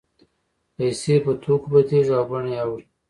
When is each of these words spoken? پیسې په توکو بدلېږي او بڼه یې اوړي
پیسې 0.75 1.15
په 1.23 1.31
توکو 1.43 1.67
بدلېږي 1.73 2.13
او 2.19 2.23
بڼه 2.29 2.51
یې 2.55 2.61
اوړي 2.63 2.83